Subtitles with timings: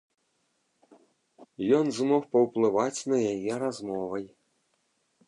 [1.79, 4.25] Ён змог паўплываць на яе размовай.